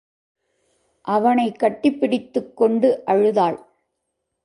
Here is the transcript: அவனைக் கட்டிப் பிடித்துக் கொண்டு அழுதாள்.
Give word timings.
அவனைக் 1.01 1.59
கட்டிப் 1.59 1.99
பிடித்துக் 1.99 2.57
கொண்டு 2.57 3.05
அழுதாள். 3.05 3.65